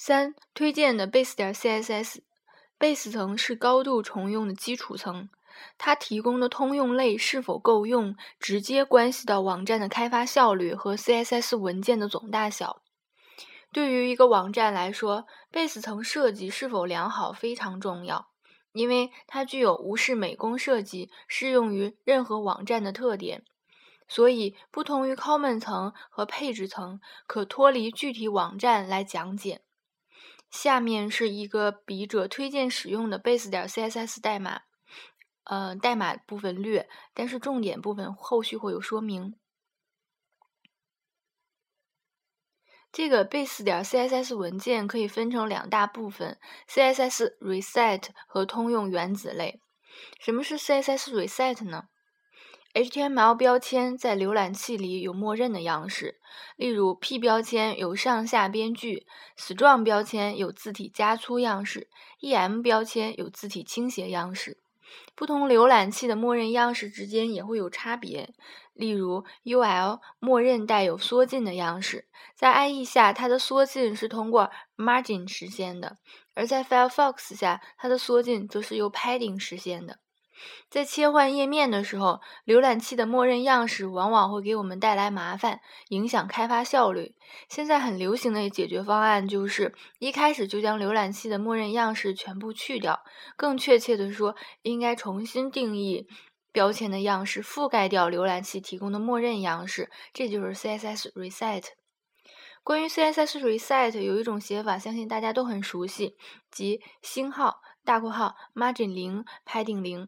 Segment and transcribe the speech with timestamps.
[0.00, 5.28] 三、推荐的 Base 点 CSS，Base 层是高度重用的基础层，
[5.76, 12.80] 它提供的通用类是否够用，直接关系到网站的开发效率和 CSS 文件的总大小。
[13.72, 18.28] 对于一个网站来说，Base 层设计是否良好非常重要，
[18.70, 23.42] 因为它具有无视美工设计、适用于任何网站的特点。
[24.06, 29.62] 所以，不同于 Common 层和配置层，可脱离具体网站来讲解。
[30.50, 34.62] 下面是一个笔者推荐使用的 Base 点 CSS 代码，
[35.44, 39.38] 呃，代码部分略，但是重点部分后续会有说明。
[42.90, 49.60] 这个 Base 点 CSS 文件可以分成两大部分：CSS Reset 和通用原子类。
[50.18, 51.88] 什么是 CSS Reset 呢
[52.78, 56.20] ？HTML 标签在浏览器里有默认的样式，
[56.54, 59.04] 例如 P 标签有上下边距
[59.36, 61.88] ，Strong 标签有字体加粗样式
[62.20, 64.58] ，EM 标签有字体倾斜样式。
[65.16, 68.32] 不同浏览器的默认样式之间也会有差别，
[68.74, 75.96] 例如 UL 默认带有缩进的样式，在 IE 下它的缩进是通过 Margin 实现的，
[76.34, 79.98] 而在 Firefox 下它的缩进则是由 Padding 实现的。
[80.70, 87.14] 在切换页面的时候，浏览器的默认样式往往会给我们带来麻烦，影响开发效率。
[87.48, 93.00] 现在很流行的解决方案就是一开始就将浏览器的默认样式全部去掉，
[93.36, 96.06] 更确切的说，应该重新定义
[96.52, 99.90] 标签的样式，覆盖掉浏览器提供的默认样式。
[100.12, 101.64] 这就是 CSS Reset。
[102.64, 106.16] 关于 CSS Reset，有一种写法，相信大家都很熟悉，
[106.50, 110.06] 即星号大括号 margin 零 padding 零。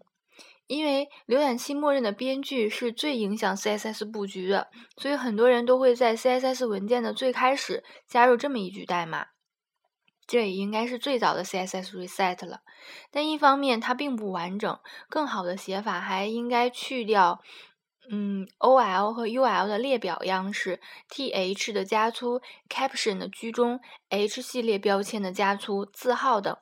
[0.71, 9.27] 因为浏览器默认的边距是最影响 CSS 布局的，所以很多人都会在 CSS 文件的最开始加入这么一句代码。
[10.29, 12.61] 这也应该是最早的 CSS reset 了。
[13.11, 17.41] 但一方面它并不完整，更好的写法还应该去掉，
[18.13, 20.80] 嗯，OL 和 UL 的列表样式
[21.11, 23.80] ，TH 的加粗，Caption 的居中
[24.11, 26.57] ，H 系列标签的加粗，字号等。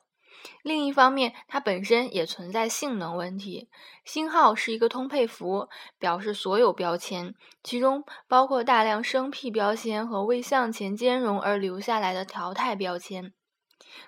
[0.61, 3.69] 另一方面，它本身也存在性能问题。
[4.05, 13.33] 星号是一个通配符，表示所有标签，其中包括大量生僻标签和未向前兼容而留下来的淘汰标签。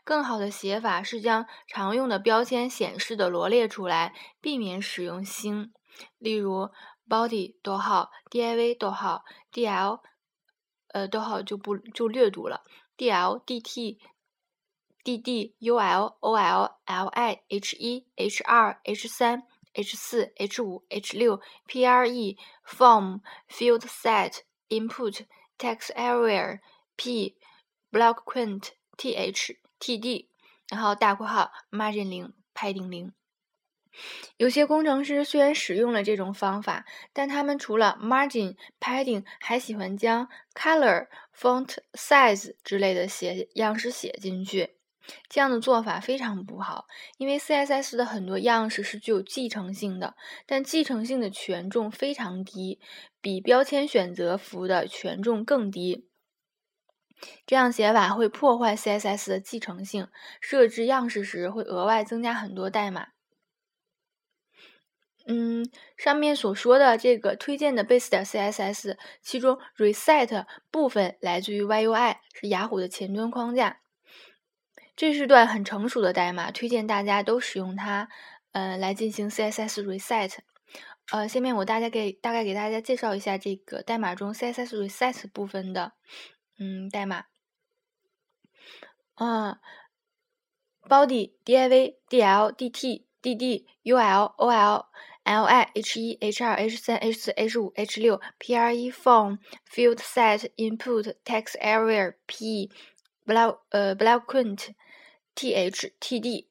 [0.04, 5.72] 更好的写法是将常用的标签显示的罗列出来，避免使用星。
[6.18, 6.70] 例如
[7.08, 10.00] ，body 逗号 div 逗号 dl，
[10.88, 12.62] 呃，逗号就不就略读了
[12.98, 13.98] ，dl dt。
[15.04, 20.32] D d u l o l l i h 一 h 二 h 三 h 四
[20.36, 25.26] h 五 h 六 p r e form field set input
[25.58, 26.60] text area
[26.96, 27.36] p
[27.92, 30.30] block quint t h t d
[30.70, 33.14] 然后大括号 margin 零 padding 零。
[34.38, 44.76] 有些工程师虽然使用了这种方法，但他们除了 margin padding，还喜欢将 color font size 之类的写样式写进去。
[45.30, 46.86] 这样的做法非常不好，
[47.18, 52.80] 因为 CSS 的很多样式是具有继承性的，但继承性的权重非常低，
[53.20, 56.08] 比标签选择符的权重更低。
[57.46, 60.08] 这样写法会破坏 CSS 的继承性，
[60.40, 63.08] 设置样式时会额外增加很多代码。
[65.28, 73.82] 嗯，上面所说的这个推荐的 Base 点 CSS，其中 Reset 部分来自于 YUI，是雅虎的前端框架。
[74.96, 78.08] 这是段很成熟的代码，推荐大家都使用它，
[78.52, 80.38] 呃，来进行 CSS reset。
[81.12, 85.94] 呃，下面我大家给大概给大家介绍一下这个代码中 CSS reset 部分的，
[86.60, 87.26] 嗯，代码。
[89.16, 89.60] 啊
[90.88, 94.86] ，body div dl dt dd ul ol
[95.24, 99.38] li h 一 h 二 h 三 h 四 h 五 h 六 pre form
[99.70, 102.72] field set input text area p
[103.26, 104.74] block 呃 block quint
[105.36, 106.50] t h t d，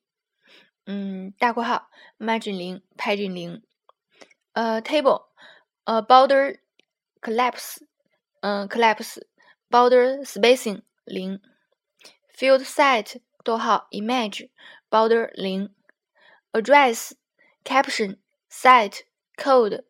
[0.87, 3.62] 嗯，大括号 margin 零 padding 零，
[4.53, 5.27] 呃，table，
[5.85, 6.59] 呃，border
[7.21, 7.79] collapse，
[8.41, 9.23] 嗯，collapse
[9.69, 11.41] border spacing 零
[12.35, 14.50] ，field set 逗号 image
[14.91, 15.75] border 零
[16.53, 17.12] ，address
[17.65, 18.19] caption
[18.50, 19.03] site
[19.37, 19.85] code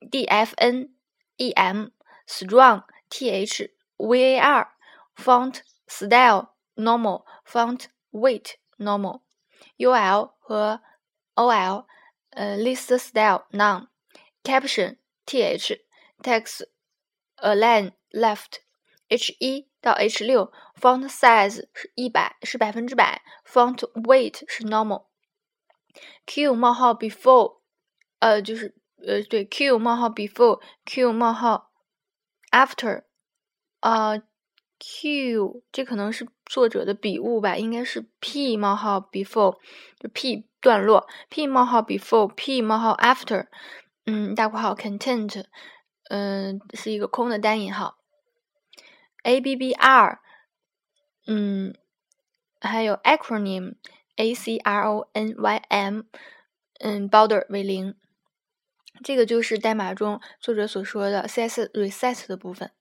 [0.00, 0.90] dfn
[1.38, 1.90] em
[2.26, 4.68] strong th var
[5.16, 9.21] font style normal font Weight normal,
[9.77, 10.81] ul 和
[11.35, 11.85] ol，
[12.31, 13.87] 呃，list style none,
[14.43, 15.79] caption th,
[16.23, 16.63] text
[17.37, 18.61] align left,
[19.09, 27.59] he 到 H 六，font size 是一百，是百分之百，font weight 是 normal。Q 冒号 before，
[28.19, 28.75] 呃，就是
[29.05, 31.71] 呃，对，Q 冒号 before，Q 冒号
[32.51, 33.03] after，
[33.79, 34.17] 啊
[34.84, 39.58] ，Q 这可能是作者的笔误吧，应该是 P 冒号 before，
[40.00, 43.46] 就 P 段落，P 冒号 before，P 冒号 after，
[44.06, 45.44] 嗯，大括号 content，
[46.10, 47.98] 嗯，是一个空的单引号。
[49.22, 50.20] A B B R，
[51.28, 51.72] 嗯，
[52.60, 53.76] 还有 acronym
[54.16, 56.02] A C R O N Y M，
[56.80, 57.94] 嗯，border 为零，
[59.04, 62.72] 这个就是代码中作者所说的 CS reset 的部分。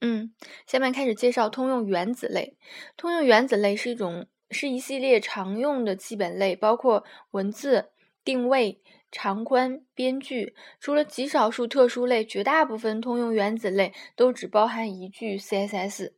[0.00, 0.34] 嗯，
[0.66, 2.56] 下面开始介绍通用原子类。
[2.96, 7.90] 通用原子类是一种是一系列常用的基本类，包括文字、
[8.24, 8.82] 定位。
[9.12, 16.12] 长宽编剧，除了极少数特殊类，绝大部分通用原子类都只包含一句 CSS。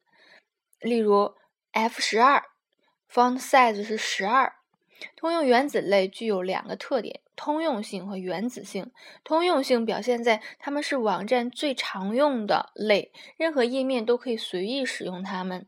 [0.78, 1.34] 例如
[1.70, 2.44] F 十二
[3.10, 4.52] ，font size 是十二。
[5.16, 8.90] 通用原子类具有两个特点：通用性和原子性。
[9.24, 15.62] 通用性表现在它们是网站最常用的类，任何页面都可以随意使用它们；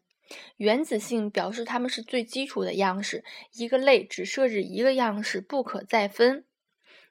[0.57, 6.45] 原子性表示它们是最基础的样式，一个类只设置一个样式，不可再分。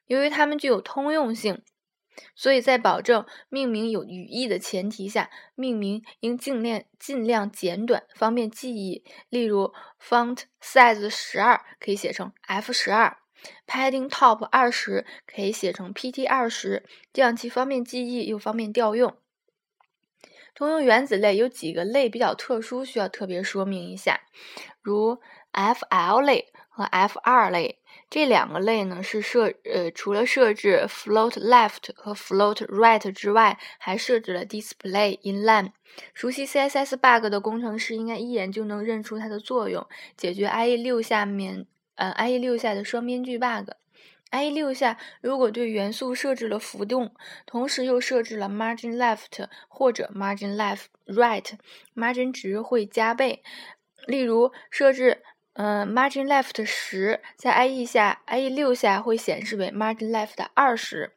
[0.06, 1.62] 由于它们具有通用性，
[2.34, 9.04] 所以在保证命名有语义的前提下，命名应尽量尽量简短，方便记忆。
[9.28, 13.16] 例如，font size 十二可以写成 F 十二
[13.66, 19.16] ，padding top 二十可以写成 PT 二十，这样既方便记忆又方便调用。
[20.54, 24.20] 通用原子类有几个类比较特殊，需要特别说明一下，
[24.80, 25.20] 如
[25.52, 27.80] FL 类和 F2 类。
[28.14, 35.72] 这两个类呢是设呃，除了设置 float left 和 float right 之外，还设置了 display inline。
[36.12, 39.84] 熟悉 CSS bug 的工程师应该一眼就能认出它的作用，
[40.16, 41.66] 解决 IE 六下面
[41.96, 43.70] 呃 IE 六下的双边距 bug。
[44.30, 47.12] IE 六下如果对元素设置了浮动，
[47.44, 53.42] 同时又设置了 margin left 或者 margin left right，margin 值会加倍。
[54.06, 55.24] 例如设置。
[55.54, 61.12] 嗯，margin left 十，在 IE 下，IE 六下会显示为 margin left 二十。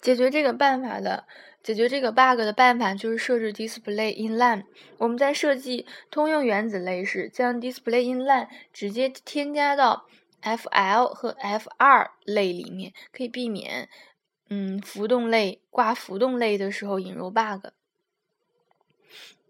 [0.00, 1.26] 解决这个办法的，
[1.62, 4.64] 解决这个 bug 的办法就是设置 display inline。
[4.98, 10.04] 我们在设计通用原子类时，将 display inline 直接添加到
[10.42, 13.88] FL 和 F2 类里面，可以避免
[14.50, 17.68] 嗯浮动类挂浮动类的时候引入 bug。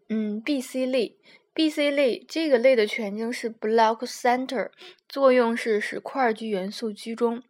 [0.09, 1.17] 嗯，BC 类。
[1.55, 4.71] B C 类这个类的全称是 Block Center，
[5.09, 7.43] 作用是使块距元素居中。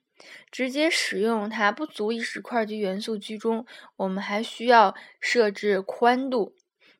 [0.50, 3.66] 直接使用它不足以使块距元素居中，
[3.96, 6.54] 我们还需要设置宽度。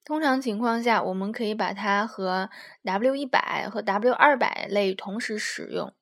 [0.05, 2.51] 通常情况下，我们可以把它和
[2.83, 5.95] W 一百和 W 二百类同时使用。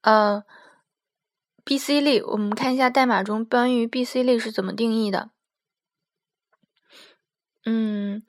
[0.00, 0.44] 呃
[1.64, 5.30] ，B C 类，我们看一下代码中关于 B C 类是怎么定义的。
[7.64, 8.24] 嗯。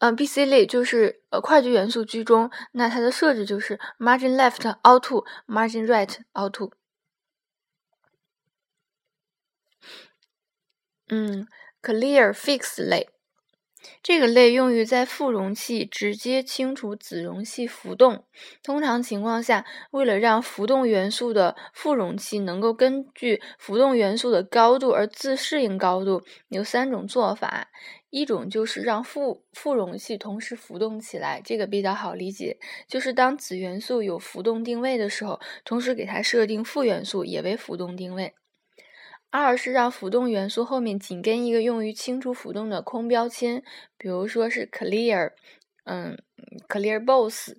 [0.00, 6.70] 嗯，B C 类就是呃快捷元素居中，那它的设置就是 margin left auto，margin right auto。
[11.10, 11.48] 嗯
[11.82, 13.08] ，clear fix 类，
[14.02, 18.24] 这个类用于在副容器直接清除子容器浮动。
[18.62, 27.68] 通常情况下，为了让浮动元素的副容器能够根据浮动元素的高度而自适应高度，有三种做法。
[28.10, 32.56] 一种就是让负负容器同时浮动起来，这个比较好理解，
[32.88, 38.32] 就是当子元素有浮动定位的时候，同时给它设定副元素也为浮动定位。
[39.30, 43.62] 二是让浮动元素后面紧跟一个用于清除浮动的空标签，
[43.98, 45.32] 比如说是 clear，
[45.84, 46.16] 嗯
[46.66, 47.56] ，clear both，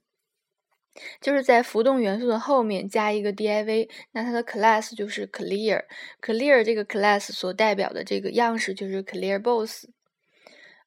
[1.22, 9.84] 就是在浮动元素的后面加一个 div，那它的 class 就是 clear，clear 这个 class 所代表的这个样式就是 clear both。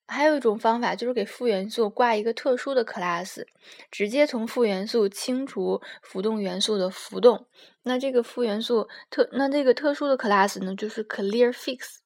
[0.07, 3.47] 还有一种方法，就是给负元素挂一个特殊的 class，
[3.91, 7.47] 直接从负元素清除浮动元素的浮动。
[7.85, 11.99] 那这个负元素特，那这个特殊的 class 呢，就是 clear fix。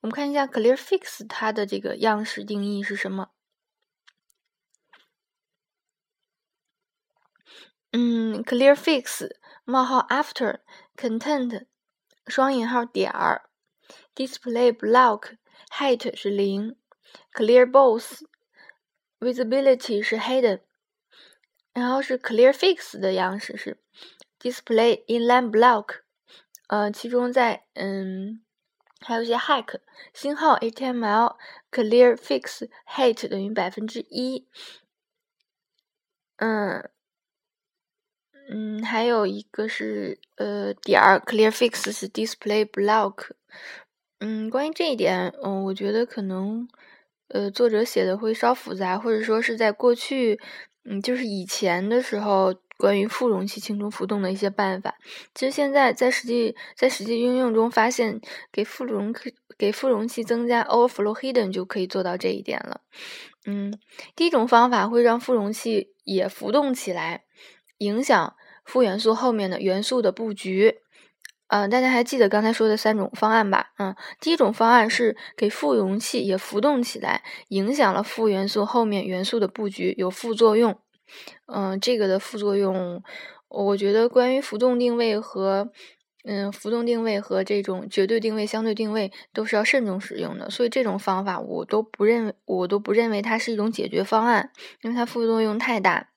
[0.00, 3.28] 我们看一下 clear fix 它的这个样式定义是什么？
[7.92, 9.30] 嗯，clear fix
[9.64, 10.60] 冒号 after
[10.96, 11.66] content
[12.26, 13.50] 双引号点儿
[14.14, 15.36] display block
[15.70, 16.76] height 是零。
[17.32, 18.22] Clear both
[19.20, 20.60] visibility 是 hidden，
[21.72, 23.78] 然后是 clear fix 的样式是
[24.38, 26.00] display inline block，
[26.68, 28.42] 呃，其中在嗯
[29.00, 29.80] 还有一些 hack
[30.12, 31.36] 星号 HTML
[31.70, 34.46] clear fix height 等于百分之一。
[36.36, 36.90] 嗯
[38.50, 43.30] 嗯，还有一个是呃点儿 clear fix 是 display block。
[44.18, 46.68] 嗯，关于这一点，嗯，我觉得可能
[47.32, 50.38] 呃作者写的会稍复杂，或者说是在过去，
[50.84, 52.54] 嗯，就是以前的时候。
[52.78, 54.96] 关于负容器轻重浮动的一些办法，
[55.36, 58.20] 其实现在在实际在实际应用中发现，
[58.50, 59.14] 给负容
[59.56, 62.80] 给负容器增加 overflow hidden 就可以做到这一点了。
[63.46, 63.72] 嗯，
[64.16, 67.22] 第一种方法会让负容器也浮动起来，
[67.78, 68.34] 影响
[68.64, 70.81] 负元素后面的元素的布局。
[71.52, 73.72] 嗯，大家还记得刚才说的三种方案吧？
[73.76, 80.78] 嗯，第一种方案是给负容器也浮动起来，影响了负元素后面元素的布局，有副作用。
[81.44, 83.02] 嗯，这个的副作用，
[83.50, 85.70] 我觉得关于浮动定位和
[86.24, 96.08] 嗯浮动定位和这种绝对定位、相对定位都是要慎重使用的，所以这种方法我都不认，我都不认为它是一种解决方案，因为它副作用太大。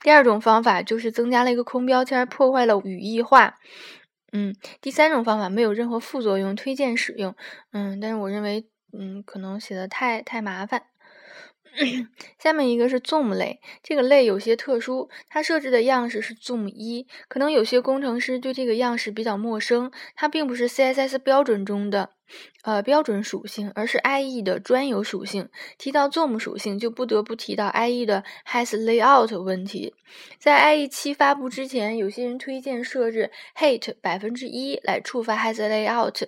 [0.00, 3.58] 第二种方法就是增加了一个空标签，破坏了语义化。
[4.34, 7.34] 嗯，第三种方法没有任何副作用，推荐使用。
[7.72, 10.91] 嗯，但是我认为，嗯，可能写的太太麻烦。
[12.38, 22.10] 下面一个是 Zoom 类，这个类有些特殊，它设置的样式是 Zoom 一，可能有些工程师对这个样式比较陌生，它并不是 CSS 标准中的
[22.62, 25.48] 呃标准属性，而是 IE 的专有属性。
[25.78, 29.94] 提到 Zoom 属性，就不得不提到 IE 的 Has Layout 问题。
[30.38, 36.26] 在 IE 七发布之前，有些人推荐设置 Height 百分之一来触发 Has Layout。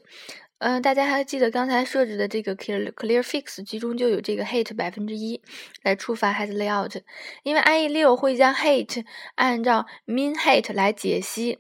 [0.58, 5.42] 嗯，大家还记得刚才设置的这个 clear clear fix 其中就有这个 height 百分之一
[5.82, 7.02] 来触发 has layout，
[7.42, 11.58] 因为 IE 六会将 hate 按照 min hate 来解析，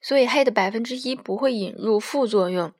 [0.00, 2.72] 所以 hate 百分之一不会引入副作用。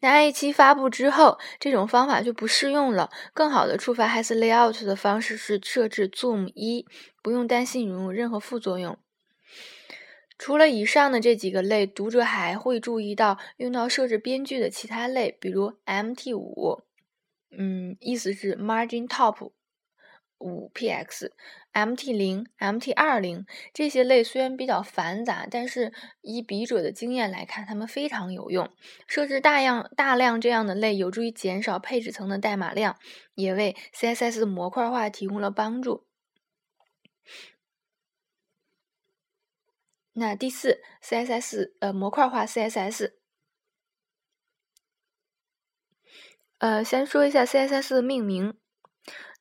[0.00, 3.10] 那 IE 七发布之后，这种方法就不适用了。
[3.32, 6.84] 更好的触发 has layout 的方式是设置 zoom 一，
[7.22, 8.98] 不用担心引入任何副作用。
[10.38, 16.82] 除了以上的这几个类，读者还会注意到用到设置边距的其他类，比如 MT 五，
[17.50, 19.50] 嗯，意思是 Margin Top
[20.38, 28.70] 五 px，MT 零、MT 二零这些类虽然比较繁杂，但是以笔者的经验来看，它们非常有用。
[29.08, 32.96] 设置大量大量这样的类，有助于减少配置层的代码量，
[33.34, 36.04] 也为 CSS 模块化提供了帮助。
[40.18, 43.12] 那第四，CSS 呃模块化 CSS，
[46.58, 48.54] 呃，先说一下 CSS 的命名。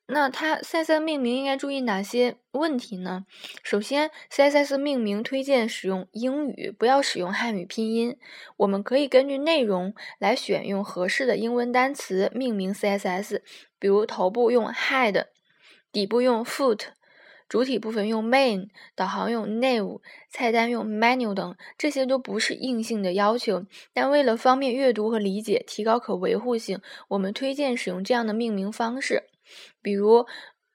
[0.05, 3.25] 那它 CSS 命名应该注意哪些问题呢？
[3.63, 8.15] 首先，CSS 命名推荐使用英语，不要使用汉语拼音。
[8.57, 13.41] 我们可以根据内容来选用合适的英文单词命名 CSS，
[13.79, 15.25] 比如头部用 head，
[15.91, 16.89] 底部用 foot。
[17.49, 29.23] 主体部分用 main，导航用 nav，菜单用 menu 等，这些都不是硬性的要求，但为了方便阅读和理解，提高可维护性，我们推荐使用这样的命名方式。
[29.81, 30.25] 比如，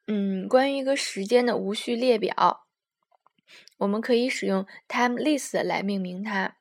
[0.06, 2.64] 嗯，关于一个时间的无序列表，
[3.78, 6.56] 我们可以使用 time list 来命名它。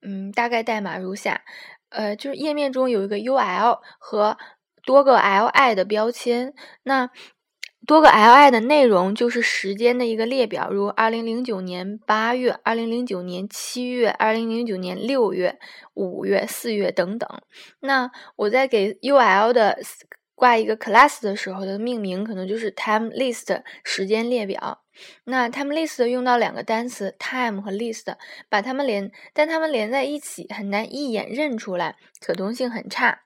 [0.00, 1.42] 嗯，大概代码如下，
[1.90, 4.36] 呃，就是页面中有一个 ul 和
[4.84, 6.52] 多个 li 的标签，
[6.82, 7.10] 那。
[7.86, 15.58] 多个 li 的内容就是时间的一个列表，如二零零九年八月、二零零九年七月、二零零九年六月、
[15.94, 17.28] 五月、四月等等。
[17.80, 19.78] 那我在给 ul 的
[20.34, 24.82] 挂一个 class 的时候的命名，可能就是 time list 时间列表。
[25.24, 28.14] 那 time list 用到两个单词 time 和 list，
[28.48, 33.22] 把它们连，但它们连在一起很难一眼认出来，可读性很差。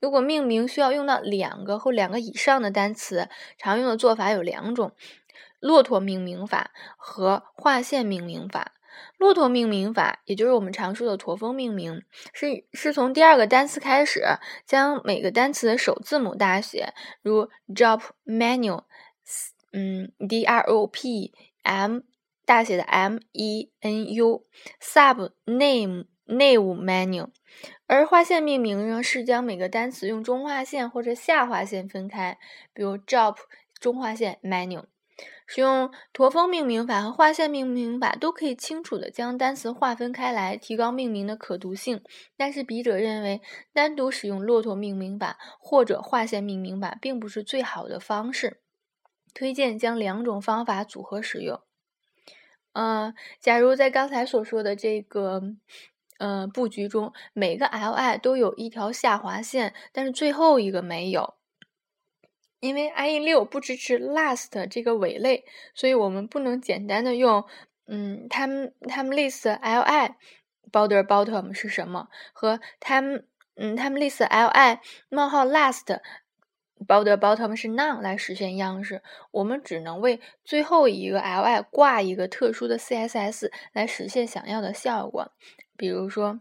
[0.00, 4.92] 如果命名需要用到两个或两个以上的单词，常用的做法有两种：
[5.60, 8.72] 骆驼命名法和划线命名法。
[9.18, 14.22] 骆驼命名法，也就是我们常说的驼峰命名，是是从第二个单词开始，
[14.64, 18.84] 将每个单词的首字母大写，如 drop menu，
[19.72, 22.00] 嗯，d r o p m
[22.46, 27.28] 大写的 m e n u，sub name name menu。
[27.86, 32.38] 而划线命名呢，是将每个单词用中划线或者下划线分开，
[32.74, 33.36] 比如 drop
[33.78, 34.84] 中划线 menu。
[35.46, 42.02] 使用驼峰命名法和划线命名法都可以清楚的将单词划分开来，提高命名的可读性。
[42.36, 43.40] 但是笔者认为，
[43.72, 48.60] 单独使用骆驼命名法或者划线命名法并不是最好的方式，
[49.32, 51.60] 推荐将两种方法组合使用。
[52.72, 55.54] 呃，假如在刚才所说的这个。
[56.18, 61.34] 呃布局中，每个 li 都有一条下划线，但是最后一个没有。
[62.60, 65.44] 因为 IE 六不支持 last 这个尾类，
[65.74, 67.44] 所以我们不能简单的用
[67.86, 70.14] 嗯 time time list li
[70.72, 73.22] border bottom 是什么和 time
[73.56, 74.78] 嗯 time list li
[75.10, 76.00] 冒号 last
[76.88, 79.02] border bottom 是 none 来实现样式。
[79.30, 85.30] 我们只能为最后一个 li 挂一个特殊的 CSS 来实现想要的效果，
[85.76, 86.40] 比如说。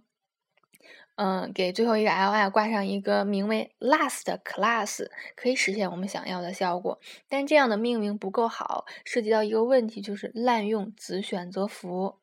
[1.17, 6.99] 嗯，给最后一个 li 挂上一个名为 last class，可以实现我们想要的效果。
[7.29, 12.17] 但这样的命名不够好，涉及到一个问题，就是滥用子选择符。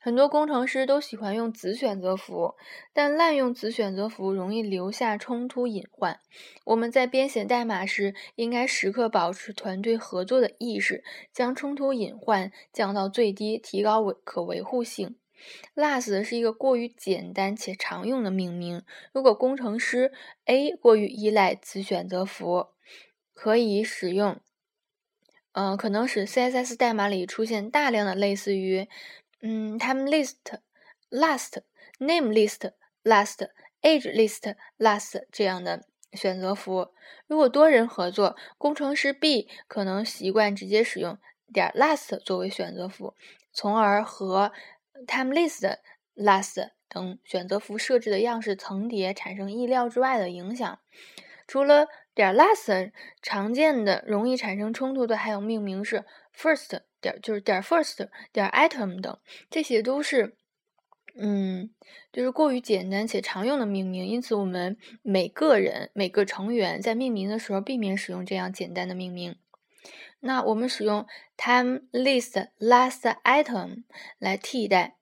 [0.00, 2.54] 很多工程师都喜欢用子选择符，
[2.94, 6.20] 但滥用子选择符容易留下冲突隐患。
[6.64, 15.16] 我们在编写代码时，应该时刻保持团队合作的意识，将冲突隐患降到最低，提高维可维护性。
[15.74, 18.82] Last 是一个过于简单且常用的命名。
[19.12, 20.12] 如果工程师
[20.44, 22.68] A 过于依赖子选择符，
[23.34, 24.40] 可以使用，
[25.52, 28.88] 嗯，可能使 CSS 代码里出现大量的类似于，
[29.40, 30.36] 嗯，time list
[31.10, 31.62] last、
[31.98, 33.48] name list last、
[33.82, 36.92] age list last 这样的选择符。
[37.26, 41.18] 如果多人合作，工程师 B 可能习惯直接使用
[41.52, 43.14] 点 last 作为选择符，
[43.52, 44.52] 从而和
[45.06, 45.76] time list
[46.14, 50.78] last 等选择符设置的样式层叠产生意料之外的影响。
[51.46, 52.92] 除了点 last，
[53.22, 56.04] 常见的容易产生冲突的还有命名是
[56.36, 59.18] first 点，就是点 first 点 item 等，
[59.50, 60.36] 这些都是
[61.16, 61.70] 嗯，
[62.12, 64.06] 就是过于简单且常用的命名。
[64.06, 69.36] 因此，我们每个人每个成员在命名的时候，避免使用这样简单的命名。
[70.20, 73.84] 那我们使用 time list last item
[74.18, 74.96] 来替代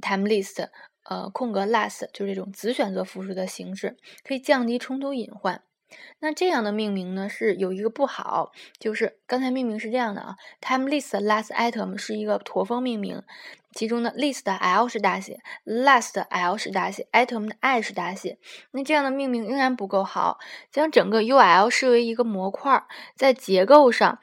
[0.00, 0.68] time list，
[1.04, 5.62] 呃，空格 last 就是这种子选择复数的形式，可以降低冲突隐患。
[6.18, 13.22] 那这样的命名呢是有一个不好，就是刚才命名是这样的啊，time list last item 是一个驼峰命名，
[13.72, 18.38] 其中的 list l 是大写，last l 是大写，item 的 i 是大写。
[18.72, 20.38] 那这样的命名仍然不够好，
[20.70, 22.84] 将整个 ul 视为一个模块，
[23.16, 24.18] 在结构上。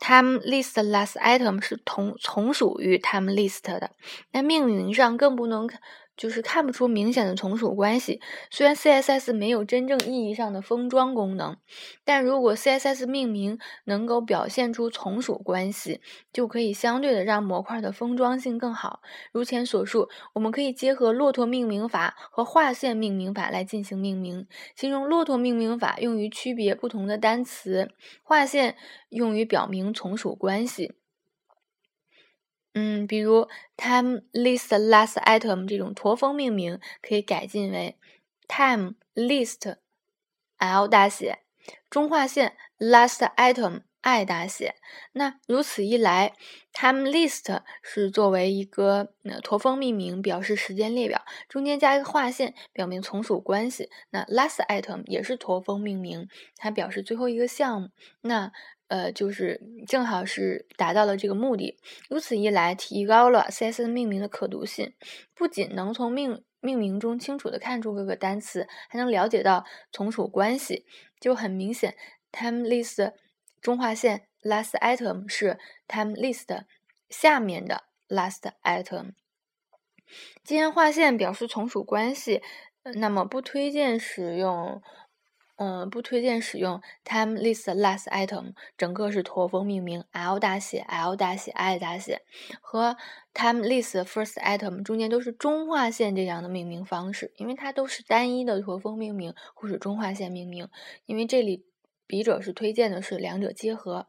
[0.00, 3.92] Time list last item 是同从属于 time list 的，
[4.32, 5.68] 那命名上更不能。
[6.20, 8.20] 就是看不出明显的从属关系。
[8.50, 11.56] 虽然 CSS 没有真正意义上的封装功能，
[12.04, 19.00] 但如果 CSS 命名能够表现出从属关系，就可以相对的让模块的封装性更好。
[19.32, 24.46] 如前所述，我们可以结合骆驼命名法和划线命名法来进行命名。
[24.76, 28.76] 其中，骆驼命名法用于区别不同的单词，划线
[29.08, 30.99] 用于表明从属关系。
[32.72, 37.96] 嗯，比如 time list last item 这种驼峰命名可以改进为
[38.46, 39.76] time list
[40.58, 41.40] l 大写
[41.88, 44.76] 中划线 last item i 大写。
[45.12, 46.32] 那如此一来
[46.72, 53.90] ，time list 是作为一个呃驼峰命名，表示时间列表，中间加一个划线，表明从属关系。
[54.10, 57.90] 那 last item 也是驼峰命名，它表示最后一个项目。
[58.22, 58.52] 那
[58.90, 61.78] 呃，就是正好是达到了这个目的。
[62.08, 64.92] 如此一来，提高了 CSS 命名的可读性，
[65.32, 70.84] 不仅能从命命名中清楚的看出各个单词，还能了解到从属关系。
[71.20, 71.96] 就很明显
[72.32, 73.12] ，time list
[73.60, 76.64] 中划线 last item 是 time list
[77.08, 79.12] 下面的 last item。
[80.42, 82.42] 既然划线表示从属关系，
[82.96, 84.82] 那么不推荐使用。
[85.62, 92.22] 嗯，不推荐使用 time list last item，整个是驼峰命名，L 大写，L 大写，I 大写，
[92.62, 92.96] 和
[93.34, 100.66] time list first item 中间都是中划线这样的命名方式，因为它都是单一的驼峰命名或是中划线命名，
[101.04, 101.66] 因为这里
[102.06, 104.06] 笔者是推荐的是两者结合。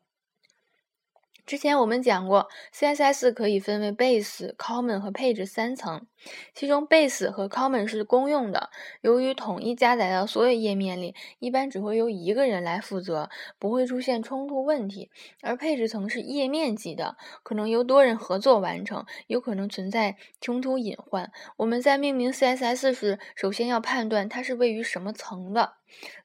[1.52, 6.08] 之前我们讲过，CSS 可以分为 Base、Common 和 Page 三层，
[6.54, 8.70] 其中 Base 和 Common 是公用的，
[9.02, 15.12] 由于统一加载到所有页面里，一般只会由一个人来负责，不会出现冲突问题。
[15.42, 21.34] 而 Page 层是页面级的，可能由多人合作完成，有可能存在冲突隐患。
[21.58, 25.74] 我们在命名 CSS 时，首先要判断它是位于什么层的。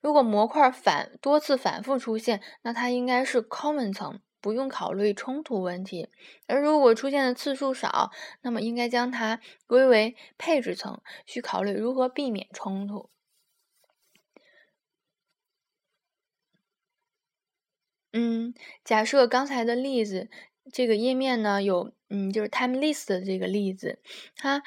[0.00, 4.20] 如果模块反多次反复出现，那它应该是 Common 层。
[4.46, 6.08] 不用考虑冲突问题，
[6.46, 13.10] 而如果出现的次数少，那么应该将它归为配置层，需考虑如何避免冲突。
[18.14, 18.54] 嗯，
[18.84, 20.30] 假设刚才的例子，
[20.72, 23.98] 这个页面呢有，嗯，就是 time list 的这个例子，
[24.36, 24.62] 它。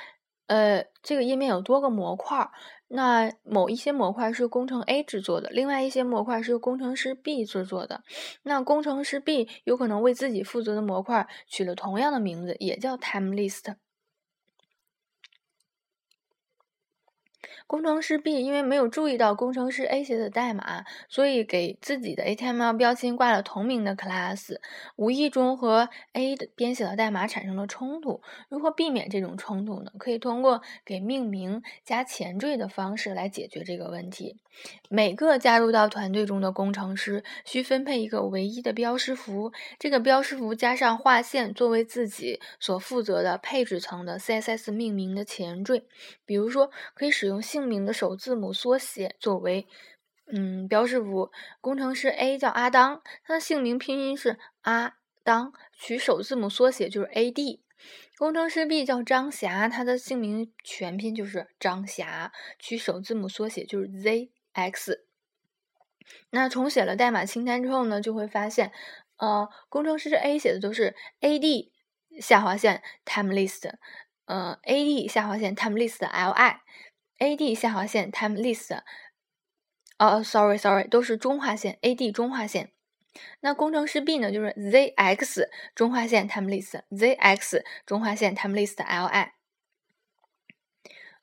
[0.48, 2.50] 呃，这个页面有多个模块，
[2.90, 8.04] 那某一些模块是工程 A 制作的，另外一些模块是工程师 B 制作的。
[8.44, 13.76] 那工程师 B 有可能为自己负责的模块取了同样的名字，也叫 TimeList。
[17.68, 24.58] 工程师 B 因为没有注意到工程师 A 写的代码，所以给自己的 HTML 标签挂了同名的 class，
[24.96, 28.22] 无意中和 A 的编写的代码产生了冲突。
[28.50, 29.92] 如何避免这种冲突呢？
[29.98, 34.38] 可以通过给命名加前缀的方式来解决这个问题。
[34.90, 45.86] 每个加入到团队中的工程师需分配一个唯一的标识符，这个标识符加上划线作为自己所负责的配置层的 CSS 命名的前缀。
[46.26, 49.66] 比如说，可以使用姓名的首字母缩写作为
[50.32, 51.32] 嗯标识符。
[51.62, 57.62] 工程师 A 叫阿当，他的姓名拼音是阿当，取首字母缩写就是 AD。
[58.18, 64.32] 工程师 B 叫张霞，他的姓名全拼就是张霞，取首字母缩写就是 Z。
[64.52, 65.06] x，
[66.32, 68.74] 那重写了代码清单之后呢，就会发现，
[69.18, 71.72] 呃，工程师 A 写的都是 A D
[72.20, 73.72] 下划线 time list，
[74.26, 76.58] 呃，A D 下划线 time list LI
[77.20, 78.82] a d 下划线 time list，
[79.98, 82.72] 哦，sorry sorry，都是中划线 A D 中划线。
[83.42, 89.34] 那工程师 B 呢，就是 Z X 中划线 time list，Z X 中划线 time list L I。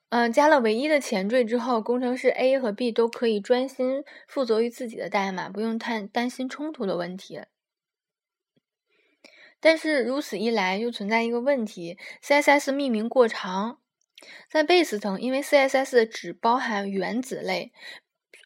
[0.09, 7.41] 嗯，加了唯一的前缀之后，工程师 A 和 B 都可以专心负责于自己的代码，不用太担心冲突的问题。
[9.59, 13.79] 但是如此一来，又存在一个问题：CSS 命名过长。
[14.49, 17.71] 在 Base 层，因为 CSS 只包含原子类。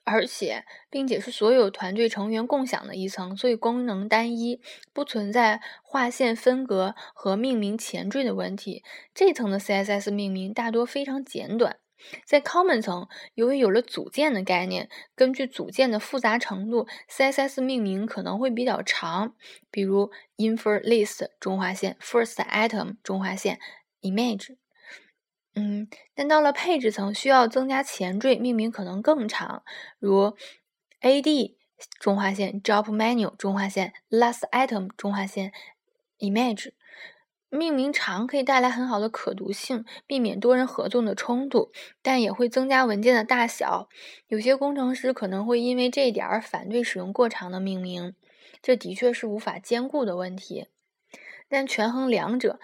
[0.04, 4.60] 而且，并且是所有团队成员共享的一层，所以功能单一，
[4.94, 8.84] 不存在划线分隔和命名前缀的问题。
[9.14, 11.78] 这层的 CSS 命名大多非常简短。
[12.26, 19.36] 在 Common 层，由于有了组件的概念，根据组件的复杂程度，CSS 命名可能会比较长，
[19.70, 23.60] 比如 InferList 中划线，First Item 中划线
[24.02, 24.56] ，Image。
[25.54, 29.64] 嗯，但到了配置层，需要增加前缀，命名可能更长，
[30.00, 30.38] 如
[31.02, 31.58] A D
[32.00, 35.52] 中划线 Drop Menu 中划线 Last Item 中划线
[36.20, 36.72] Image，
[37.50, 43.90] 命名长可以带来很好的可读性，避免多人合作的冲突，但也会增加文件的大小。
[44.28, 48.16] 有些工程师可能会因为这一点而反对使用过长的命名，
[48.62, 50.68] 这的确是无法兼顾的问题。
[51.50, 52.62] 但权衡两者，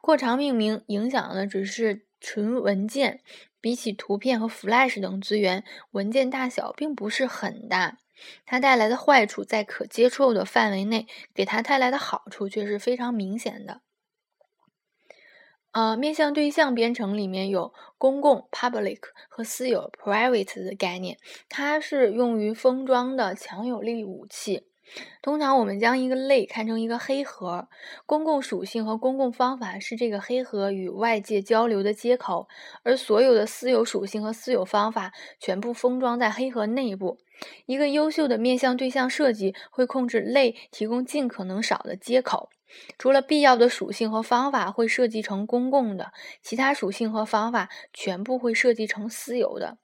[0.00, 2.05] 过长命名影响的只是。
[2.20, 3.22] 纯文件
[3.60, 7.98] 比起图片和 Flash 等资源，文件大小并不是很大。
[8.46, 13.82] 它带来的坏处在可接触的范围内，给它带来的好处却是非常明显的。
[15.72, 21.18] 呃，面向对象编程里面有公共 （public） 和私有 （private） 的概念，
[21.50, 24.68] 它是用于封装的强有力武器。
[25.22, 27.68] 通常我们将一个类看成一个黑盒，
[28.06, 32.48] 公共属性和公共方法是这个黑盒与外界交流的接口，
[32.82, 37.18] 而所有的私有属性和私有方法全部封装在黑盒内部。
[37.66, 42.48] 一个优秀的面向对象设计会控制类提供尽可能少的接口，
[42.96, 49.76] 除了必要的属性和方法会设计成公共的，其他属性和方法全部会设计成私有的。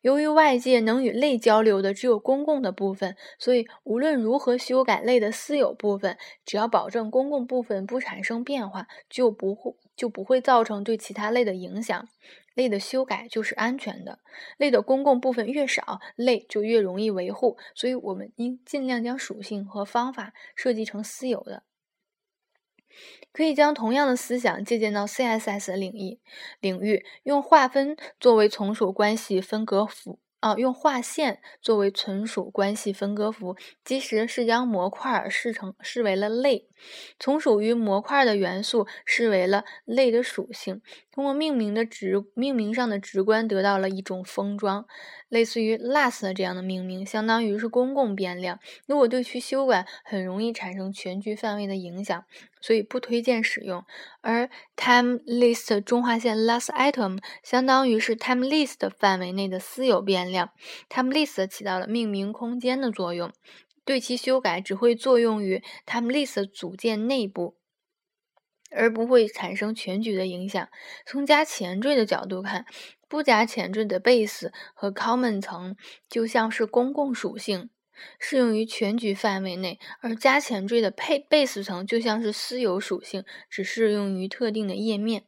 [0.00, 12.08] 由于外界能与类交流的只有公共的部分，所以无论如何修改类的私有部分，只要保证公共部分不产生变化，就不会就不会造成对其他类的影响。
[12.54, 14.20] 类的修改就是安全的。
[14.56, 17.58] 类的公共部分越少，类就越容易维护。
[17.74, 21.64] 所以我们应尽量将属性和方法设计成私有的。
[23.32, 26.18] 可以将同样的思想借鉴到 CSS 的领域，
[26.60, 30.18] 领域用划分作为从属关系分隔符。
[30.40, 36.68] 啊，用划线作为存属关系分隔符，其实是将模块视成视为了类，
[37.18, 40.82] 从属于模块的元素视为了类的属性。
[41.16, 44.84] 通过命名的直命名上的直观，得到了一种封装，
[45.30, 48.60] 类似于 last 这样的命名，相当于是公共变量。
[48.86, 52.24] 如果对其修改，很容易产生全局范围的影响。
[52.60, 53.84] 所以不推荐使用，
[54.20, 60.50] 而 time list 中划线 last item 相当于是 time list 范围内的私有变量
[60.90, 63.32] ，time list 起到了命名空间的作用，
[63.84, 67.56] 对其修改只会作用于 time list 组件内部，
[68.70, 70.68] 而不会产生全局的影响。
[71.04, 72.66] 从加前缀的角度看，
[73.08, 75.76] 不加前缀的 base 和 common 层
[76.08, 77.70] 就像是公共属性。
[78.18, 85.24] 适用于全局范围内，而加前缀的配 base 层就像是私有属性，只适用于特定的页面。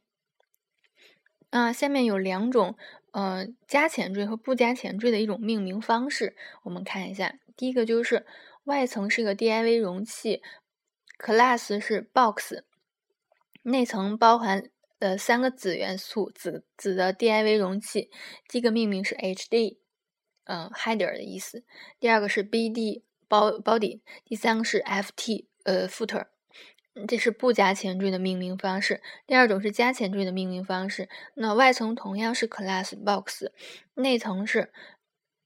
[1.49, 2.77] 啊，下面有两种，
[3.13, 7.39] 呃，加前缀和不加前缀的一种命名方式，我们看一下。
[7.57, 8.27] 第一个就是
[8.65, 10.43] 外层是个 div 容器
[11.19, 12.65] ，class 是 box，
[13.69, 18.11] 内层包含呃三个子元素，子子的 div 容器。
[18.49, 19.79] 第一个命名是 hd，
[20.45, 21.65] 嗯，header 的意思。
[22.01, 24.01] 第二个是 bd，包 body。
[24.25, 26.27] 第三个是 ft，呃，footer。
[27.07, 29.01] 这是不加前缀的命名方式。
[29.25, 31.09] 第二种是加前缀的命名方式。
[31.35, 33.53] 那外层同样是 class box，
[33.95, 34.73] 内层是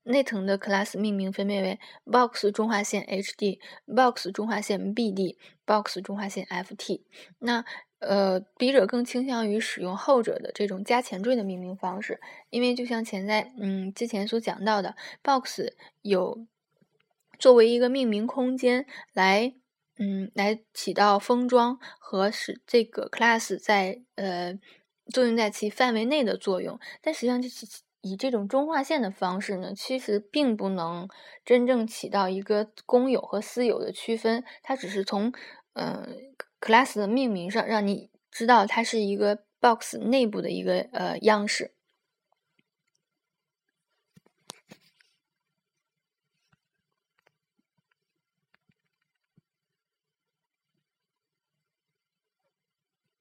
[0.04, 7.02] 内层的 class 命名分别为 box 中划线 hd，box 中划线 bd，box 中划线 ft。
[7.40, 7.66] 那
[8.03, 16.47] 呃，笔者更倾向于使用后者的这种加前缀的命名方式，因为就像前在嗯之前所讲到的，box 有
[17.38, 19.55] 作为一个命名空间来。
[19.99, 24.59] 嗯，来起到封装和使这个 class 在呃
[25.12, 27.47] 作用在其范围内的作用，但实际上这
[28.01, 31.07] 以这种中划线的方式呢，其实并不能
[31.45, 35.31] 真正起到一个公有和私有的区分，它只是从
[35.75, 36.09] 呃
[36.62, 41.75] class 的命名上让你知道它是一个 box 内部的一个呃样式。